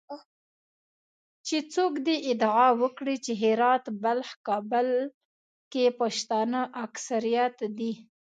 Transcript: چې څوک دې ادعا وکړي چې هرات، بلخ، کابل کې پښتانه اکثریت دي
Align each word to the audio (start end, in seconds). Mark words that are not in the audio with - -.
چې 1.45 1.57
څوک 1.73 1.93
دې 2.05 2.15
ادعا 2.31 2.67
وکړي 2.81 3.15
چې 3.25 3.31
هرات، 3.41 3.83
بلخ، 4.03 4.29
کابل 4.47 4.89
کې 5.71 5.85
پښتانه 5.99 6.61
اکثریت 6.85 7.57
دي 7.77 7.93